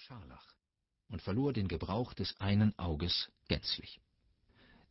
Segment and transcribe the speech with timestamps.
[0.00, 0.54] Scharlach
[1.10, 4.00] und verlor den Gebrauch des einen Auges gänzlich.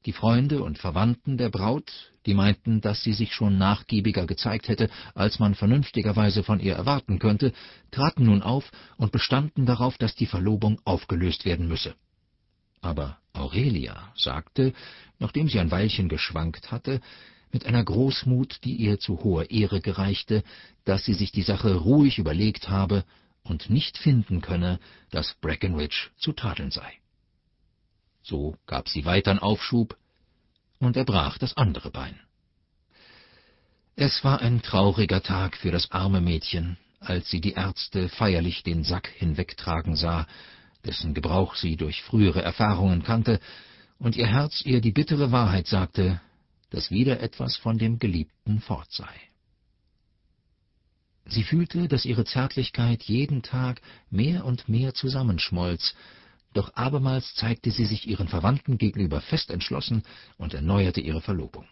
[0.05, 1.91] Die Freunde und Verwandten der Braut,
[2.27, 7.17] die meinten, dass sie sich schon nachgiebiger gezeigt hätte, als man vernünftigerweise von ihr erwarten
[7.17, 7.53] könnte,
[7.89, 11.95] traten nun auf und bestanden darauf, dass die Verlobung aufgelöst werden müsse.
[12.79, 14.73] Aber Aurelia sagte,
[15.17, 17.01] nachdem sie ein Weilchen geschwankt hatte,
[17.51, 20.43] mit einer Großmut, die ihr zu hoher Ehre gereichte,
[20.85, 23.05] dass sie sich die Sache ruhig überlegt habe
[23.43, 24.79] und nicht finden könne,
[25.11, 26.93] dass Breckenridge zu tadeln sei.
[28.21, 29.97] So gab sie weitern Aufschub,
[30.79, 32.19] und er brach das andere Bein.
[33.95, 38.83] Es war ein trauriger Tag für das arme Mädchen, als sie die Ärzte feierlich den
[38.83, 40.25] Sack hinwegtragen sah,
[40.85, 43.39] dessen Gebrauch sie durch frühere Erfahrungen kannte,
[43.97, 46.21] und ihr Herz ihr die bittere Wahrheit sagte,
[46.69, 49.28] dass wieder etwas von dem Geliebten fort sei.
[51.29, 55.95] Sie fühlte, dass ihre Zärtlichkeit jeden Tag mehr und mehr zusammenschmolz,
[56.53, 60.03] doch abermals zeigte sie sich ihren Verwandten gegenüber fest entschlossen
[60.37, 61.65] und erneuerte ihre Verlobung.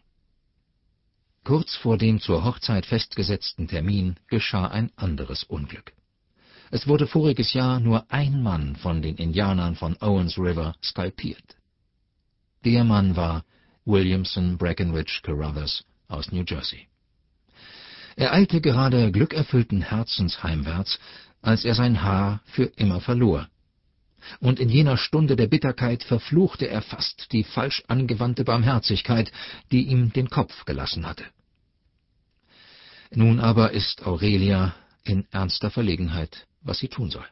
[1.44, 5.94] Kurz vor dem zur Hochzeit festgesetzten Termin geschah ein anderes Unglück.
[6.70, 11.56] Es wurde voriges Jahr nur ein Mann von den Indianern von Owens River skalpiert.
[12.66, 13.46] Der Mann war
[13.86, 16.88] Williamson Breckenridge Carruthers aus New Jersey.
[18.18, 21.00] Er eilte gerade glückerfüllten Herzens heimwärts,
[21.44, 23.48] als er sein Haar für immer verlor.
[24.40, 29.32] Und in jener Stunde der Bitterkeit verfluchte er fast die falsch angewandte Barmherzigkeit,
[29.72, 31.26] die ihm den Kopf gelassen hatte.
[33.12, 34.74] Nun aber ist Aurelia
[35.04, 37.26] in ernster Verlegenheit, was sie tun soll.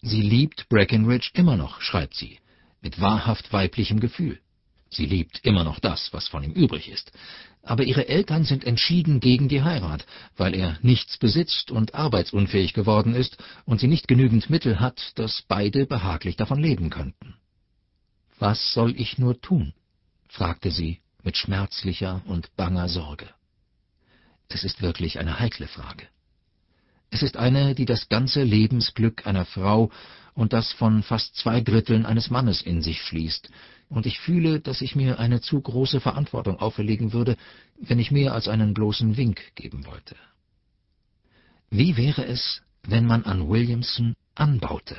[0.00, 2.38] Sie liebt Breckenridge immer noch, schreibt sie,
[2.80, 4.40] mit wahrhaft weiblichem Gefühl.
[4.94, 7.12] Sie liebt immer noch das, was von ihm übrig ist.
[7.62, 13.14] Aber ihre Eltern sind entschieden gegen die Heirat, weil er nichts besitzt und arbeitsunfähig geworden
[13.14, 17.34] ist und sie nicht genügend Mittel hat, dass beide behaglich davon leben könnten.
[18.38, 19.72] Was soll ich nur tun?
[20.28, 23.28] fragte sie mit schmerzlicher und banger Sorge.
[24.48, 26.06] Es ist wirklich eine heikle Frage.
[27.10, 29.90] Es ist eine, die das ganze Lebensglück einer Frau
[30.34, 33.48] und das von fast zwei Dritteln eines Mannes in sich schließt,
[33.94, 37.36] und ich fühle, dass ich mir eine zu große Verantwortung auferlegen würde,
[37.78, 40.16] wenn ich mehr als einen bloßen Wink geben wollte.
[41.70, 44.96] Wie wäre es, wenn man an Williamson anbaute?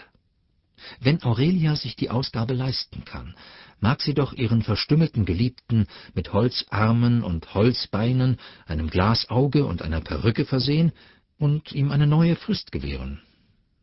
[1.00, 3.36] Wenn Aurelia sich die Ausgabe leisten kann,
[3.82, 10.46] mag sie doch ihren verstümmelten Geliebten mit Holzarmen und Holzbeinen, einem Glasauge und einer Perücke
[10.46, 10.94] versehen
[11.38, 13.22] und ihm eine neue Frist gewähren.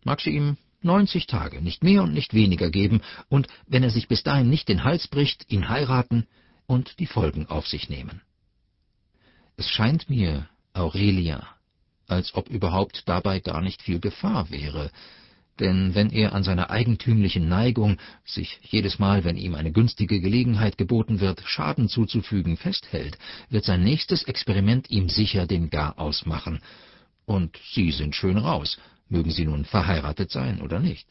[0.04, 4.08] Mag sie ihm neunzig Tage, nicht mehr und nicht weniger geben, und wenn er sich
[4.08, 6.26] bis dahin nicht den Hals bricht, ihn heiraten
[6.66, 8.22] und die Folgen auf sich nehmen.
[9.56, 11.46] Es scheint mir, Aurelia,
[12.08, 14.90] als ob überhaupt dabei gar nicht viel Gefahr wäre,
[15.60, 20.78] denn wenn er an seiner eigentümlichen Neigung, sich jedes Mal, wenn ihm eine günstige Gelegenheit
[20.78, 23.18] geboten wird, Schaden zuzufügen, festhält,
[23.50, 26.60] wird sein nächstes Experiment ihm sicher den Garaus machen.
[27.26, 28.78] Und Sie sind schön raus,
[29.12, 31.06] mögen sie nun verheiratet sein oder nicht.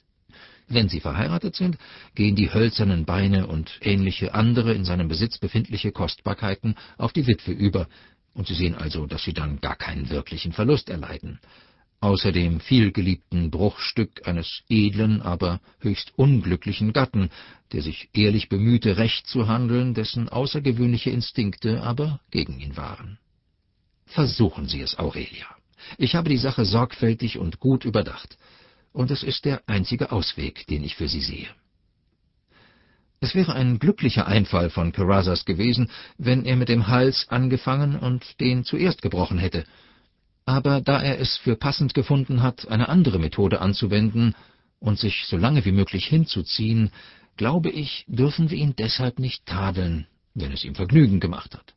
[0.67, 1.77] Wenn sie verheiratet sind,
[2.15, 7.51] gehen die hölzernen Beine und ähnliche andere in seinem Besitz befindliche Kostbarkeiten auf die Witwe
[7.51, 7.87] über,
[8.33, 11.39] und sie sehen also, dass sie dann gar keinen wirklichen Verlust erleiden.
[11.99, 17.29] Außer dem vielgeliebten Bruchstück eines edlen, aber höchst unglücklichen Gatten,
[17.73, 23.19] der sich ehrlich bemühte, recht zu handeln, dessen außergewöhnliche Instinkte aber gegen ihn waren.
[24.05, 25.60] Versuchen Sie es, Aurelia.
[25.97, 28.37] Ich habe die Sache sorgfältig und gut überdacht,
[28.93, 31.47] und es ist der einzige Ausweg, den ich für Sie sehe.
[33.23, 38.39] Es wäre ein glücklicher Einfall von Carruthers gewesen, wenn er mit dem Hals angefangen und
[38.39, 39.63] den zuerst gebrochen hätte.
[40.45, 44.35] Aber da er es für passend gefunden hat, eine andere Methode anzuwenden
[44.79, 46.91] und sich so lange wie möglich hinzuziehen,
[47.37, 51.75] glaube ich, dürfen wir ihn deshalb nicht tadeln, wenn es ihm Vergnügen gemacht hat.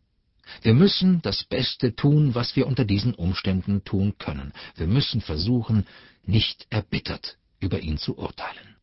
[0.62, 4.52] Wir müssen das Beste tun, was wir unter diesen Umständen tun können.
[4.76, 5.86] Wir müssen versuchen,
[6.24, 8.76] nicht erbittert über ihn zu urteilen.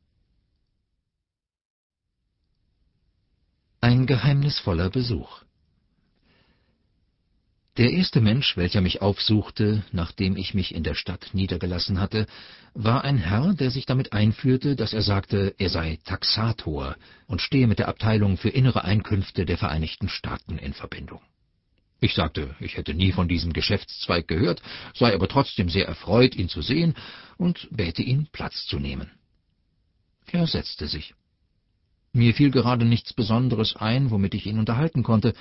[3.79, 5.41] Ein geheimnisvoller Besuch
[7.77, 12.27] Der erste Mensch, welcher mich aufsuchte, nachdem ich mich in der Stadt niedergelassen hatte,
[12.75, 17.65] war ein Herr, der sich damit einführte, dass er sagte, er sei Taxator und stehe
[17.65, 21.21] mit der Abteilung für innere Einkünfte der Vereinigten Staaten in Verbindung.
[22.03, 24.61] Ich sagte, ich hätte nie von diesem Geschäftszweig gehört,
[24.95, 26.95] sei aber trotzdem sehr erfreut, ihn zu sehen,
[27.37, 29.11] und bäte ihn, Platz zu nehmen.
[30.31, 31.13] Er setzte sich.
[32.11, 35.33] Mir fiel gerade nichts Besonderes ein, womit ich ihn unterhalten konnte,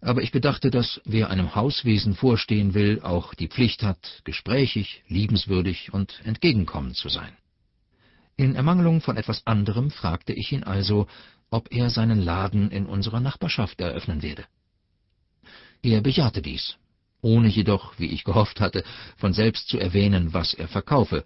[0.00, 5.92] aber ich bedachte, dass wer einem Hauswesen vorstehen will, auch die Pflicht hat, gesprächig, liebenswürdig
[5.92, 7.36] und entgegenkommend zu sein.
[8.36, 11.08] In Ermangelung von etwas anderem fragte ich ihn also,
[11.50, 14.44] ob er seinen Laden in unserer Nachbarschaft eröffnen werde.
[15.82, 16.76] Er bejahte dies,
[17.20, 18.84] ohne jedoch, wie ich gehofft hatte,
[19.16, 21.24] von selbst zu erwähnen, was er verkaufe,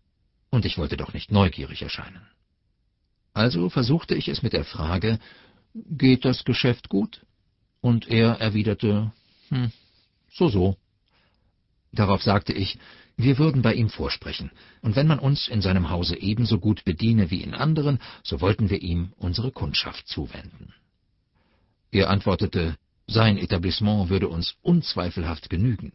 [0.51, 2.27] und ich wollte doch nicht neugierig erscheinen.
[3.33, 5.19] Also versuchte ich es mit der Frage,
[5.75, 7.25] »Geht das Geschäft gut?«
[7.81, 9.13] Und er erwiderte,
[9.51, 9.71] »Hm,
[10.33, 10.77] so so.«
[11.93, 12.79] Darauf sagte ich,
[13.17, 14.51] wir würden bei ihm vorsprechen,
[14.81, 18.71] und wenn man uns in seinem Hause ebenso gut bediene wie in anderen, so wollten
[18.71, 20.73] wir ihm unsere Kundschaft zuwenden.
[21.93, 22.77] Er antwortete,
[23.11, 25.93] sein Etablissement würde uns unzweifelhaft genügen.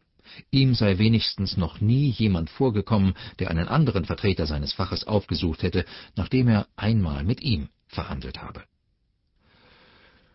[0.51, 5.85] Ihm sei wenigstens noch nie jemand vorgekommen, der einen anderen Vertreter seines Faches aufgesucht hätte,
[6.15, 8.63] nachdem er einmal mit ihm verhandelt habe.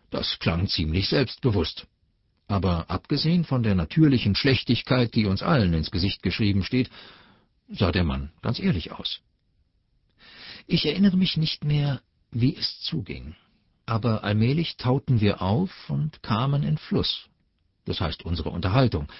[0.09, 1.87] Das klang ziemlich selbstbewusst.
[2.47, 6.89] Aber abgesehen von der natürlichen Schlechtigkeit, die uns allen ins Gesicht geschrieben steht,
[7.69, 9.21] sah der Mann ganz ehrlich aus.
[10.67, 12.01] Ich erinnere mich nicht mehr,
[12.31, 13.35] wie es zuging,
[13.91, 17.25] aber allmählich tauten wir auf und kamen in Fluss,
[17.83, 19.11] das heißt unsere Unterhaltung,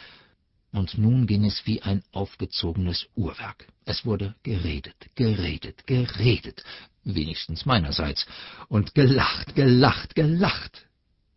[0.72, 3.68] und nun ging es wie ein aufgezogenes Uhrwerk.
[3.84, 6.64] Es wurde geredet, geredet, geredet,
[7.04, 8.26] wenigstens meinerseits,
[8.70, 10.88] und gelacht, gelacht, gelacht,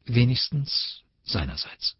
[0.04, 1.96] wenigstens seinerseits.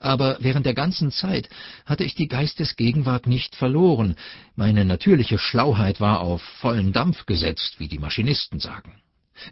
[0.00, 1.48] Aber während der ganzen Zeit
[1.86, 4.16] hatte ich die Geistesgegenwart nicht verloren,
[4.56, 9.00] meine natürliche Schlauheit war auf vollen Dampf gesetzt, wie die Maschinisten sagen.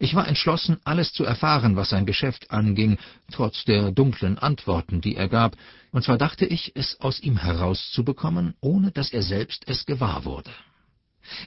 [0.01, 2.99] Ich war entschlossen, alles zu erfahren, was sein Geschäft anging,
[3.31, 5.57] trotz der dunklen Antworten, die er gab,
[5.93, 10.51] und zwar dachte ich, es aus ihm herauszubekommen, ohne dass er selbst es gewahr wurde.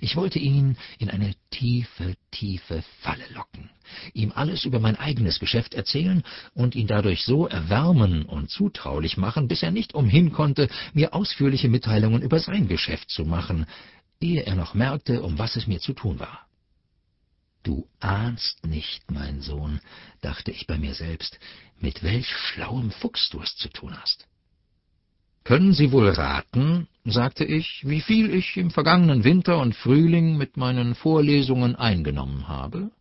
[0.02, 3.70] Ich wollte ihn in eine tiefe, tiefe Falle locken,
[4.14, 9.48] ihm alles über mein eigenes Geschäft erzählen und ihn dadurch so erwärmen und zutraulich machen,
[9.48, 13.66] bis er nicht umhin konnte, mir ausführliche Mitteilungen über sein Geschäft zu machen,
[14.20, 16.49] ehe er noch merkte, um was es mir zu tun war.
[17.64, 19.82] Du ahnst nicht, mein Sohn,
[20.22, 21.40] dachte ich bei mir selbst,
[21.80, 24.28] mit welch schlauem Fuchs du es zu tun hast.
[25.44, 30.58] Können Sie wohl raten, sagte ich, wie viel ich im vergangenen Winter und Frühling mit
[30.58, 32.92] meinen Vorlesungen eingenommen habe?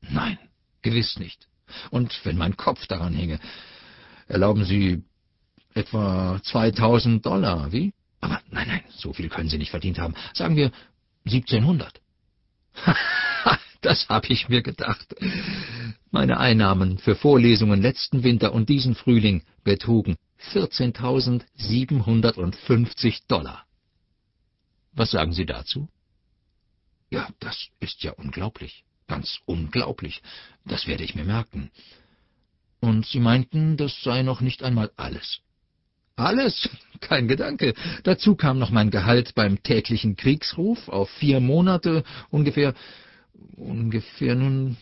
[0.00, 0.38] Nein,
[0.82, 1.46] gewiss nicht.
[1.90, 3.38] Und wenn mein Kopf daran hinge,
[4.28, 5.02] erlauben Sie
[5.74, 7.92] etwa 2000 Dollar, wie?
[8.20, 10.14] Aber nein, nein, so viel können Sie nicht verdient haben.
[10.34, 10.70] Sagen wir
[11.26, 12.00] 1700.
[13.82, 15.14] das hab ich mir gedacht.
[16.10, 20.16] Meine Einnahmen für Vorlesungen letzten Winter und diesen Frühling betrugen
[20.52, 23.64] 14.750 Dollar.
[24.92, 25.88] Was sagen Sie dazu?
[27.10, 28.84] Ja, das ist ja unglaublich.
[29.08, 30.22] Ganz unglaublich.
[30.64, 31.70] Das werde ich mir merken.
[32.80, 35.40] Und Sie meinten, das sei noch nicht einmal alles.
[36.16, 36.70] Alles?
[37.00, 37.74] Kein Gedanke.
[38.04, 42.72] Dazu kam noch mein Gehalt beim täglichen Kriegsruf auf vier Monate, ungefähr,
[43.56, 44.76] ungefähr nun,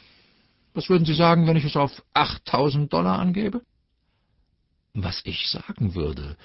[0.74, 3.62] was würden Sie sagen, wenn ich es auf 8000 Dollar angebe?
[4.94, 6.36] was ich sagen würde.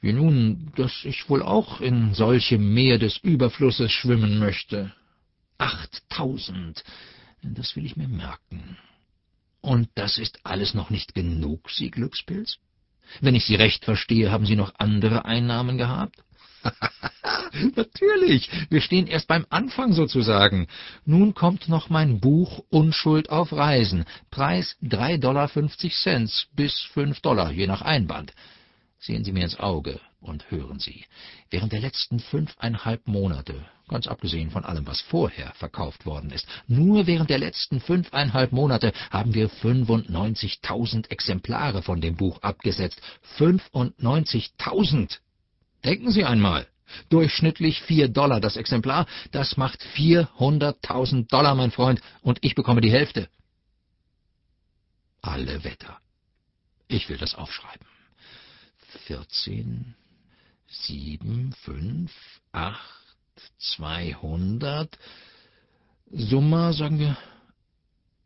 [0.00, 4.92] Wie nun, dass ich wohl auch in solchem Meer des Überflusses schwimmen möchte.
[5.58, 6.84] Achttausend,
[7.42, 8.76] das will ich mir merken.
[9.60, 12.58] Und das ist alles noch nicht genug, Sie Glückspilz?
[13.20, 16.22] Wenn ich Sie recht verstehe, haben Sie noch andere Einnahmen gehabt?
[17.76, 20.66] Natürlich, wir stehen erst beim Anfang sozusagen.
[21.04, 24.04] Nun kommt noch mein Buch Unschuld auf Reisen.
[24.30, 28.32] Preis drei Dollar fünfzig Cent bis fünf Dollar, je nach Einband.
[28.98, 31.04] Sehen Sie mir ins Auge und hören Sie.
[31.50, 37.06] Während der letzten fünfeinhalb Monate, ganz abgesehen von allem, was vorher verkauft worden ist, nur
[37.06, 43.00] während der letzten fünfeinhalb Monate haben wir 95.000 Exemplare von dem Buch abgesetzt.
[43.38, 45.18] 95.000!
[45.86, 46.66] Denken Sie einmal.
[47.08, 52.90] Durchschnittlich vier Dollar das Exemplar, das macht vierhunderttausend Dollar, mein Freund, und ich bekomme die
[52.90, 53.28] Hälfte.
[55.22, 55.98] Alle Wetter.
[56.88, 57.86] Ich will das aufschreiben.
[59.06, 59.94] Vierzehn,
[60.68, 62.12] sieben, fünf,
[62.52, 63.16] acht,
[63.58, 64.96] zweihundert.
[66.10, 67.16] Summa, sagen wir,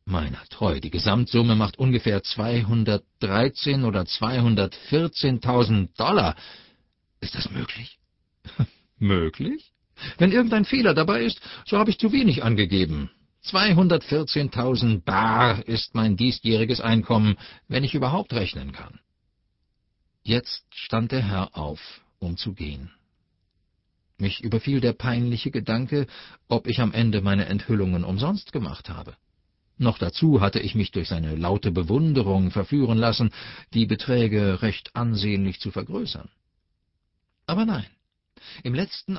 [0.04, 6.36] meiner treu, die Gesamtsumme macht ungefähr zweihundertdreizehn oder zweihundertvierzehntausend Dollar.
[7.20, 7.98] Ist das möglich?
[8.98, 9.72] möglich?
[10.18, 13.10] Wenn irgendein Fehler dabei ist, so habe ich zu wenig angegeben.
[13.44, 17.36] 214.000 Bar ist mein diesjähriges Einkommen,
[17.68, 19.00] wenn ich überhaupt rechnen kann.
[20.22, 21.80] Jetzt stand der Herr auf,
[22.18, 22.90] um zu gehen.
[24.18, 26.06] Mich überfiel der peinliche Gedanke,
[26.48, 29.16] ob ich am Ende meine Enthüllungen umsonst gemacht habe.
[29.78, 33.30] Noch dazu hatte ich mich durch seine laute Bewunderung verführen lassen,
[33.72, 36.28] die Beträge recht ansehnlich zu vergrößern.
[37.50, 37.84] Aber nein,
[38.62, 39.16] im letzten